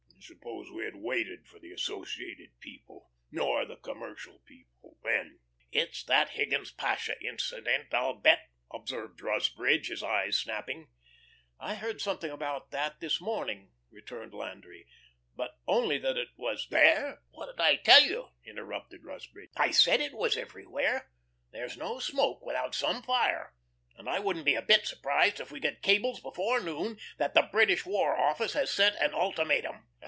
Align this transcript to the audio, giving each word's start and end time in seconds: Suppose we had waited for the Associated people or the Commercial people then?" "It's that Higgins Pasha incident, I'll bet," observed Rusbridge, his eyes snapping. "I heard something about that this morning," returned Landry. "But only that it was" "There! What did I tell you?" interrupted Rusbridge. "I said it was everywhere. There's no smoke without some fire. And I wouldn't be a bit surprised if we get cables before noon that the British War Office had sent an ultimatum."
Suppose 0.23 0.69
we 0.69 0.85
had 0.85 0.95
waited 0.95 1.47
for 1.47 1.57
the 1.57 1.71
Associated 1.71 2.57
people 2.59 3.09
or 3.37 3.65
the 3.65 3.75
Commercial 3.77 4.37
people 4.45 4.97
then?" 5.03 5.39
"It's 5.71 6.03
that 6.03 6.29
Higgins 6.29 6.71
Pasha 6.71 7.15
incident, 7.25 7.91
I'll 7.91 8.13
bet," 8.13 8.47
observed 8.71 9.19
Rusbridge, 9.19 9.87
his 9.87 10.03
eyes 10.03 10.37
snapping. 10.37 10.89
"I 11.59 11.73
heard 11.73 12.01
something 12.01 12.29
about 12.29 12.69
that 12.69 12.99
this 12.99 13.19
morning," 13.19 13.71
returned 13.89 14.35
Landry. 14.35 14.87
"But 15.35 15.57
only 15.67 15.97
that 15.97 16.17
it 16.17 16.29
was" 16.37 16.67
"There! 16.69 17.23
What 17.31 17.47
did 17.47 17.59
I 17.59 17.77
tell 17.77 18.03
you?" 18.03 18.29
interrupted 18.45 19.03
Rusbridge. 19.03 19.49
"I 19.57 19.71
said 19.71 20.01
it 20.01 20.13
was 20.13 20.37
everywhere. 20.37 21.11
There's 21.51 21.77
no 21.77 21.97
smoke 21.97 22.45
without 22.45 22.75
some 22.75 23.01
fire. 23.01 23.55
And 23.97 24.07
I 24.07 24.19
wouldn't 24.19 24.45
be 24.45 24.55
a 24.55 24.61
bit 24.61 24.85
surprised 24.85 25.39
if 25.39 25.51
we 25.51 25.59
get 25.59 25.81
cables 25.81 26.21
before 26.21 26.61
noon 26.61 26.99
that 27.17 27.33
the 27.33 27.49
British 27.51 27.87
War 27.87 28.15
Office 28.15 28.53
had 28.53 28.69
sent 28.69 28.95
an 28.97 29.15
ultimatum." 29.15 29.87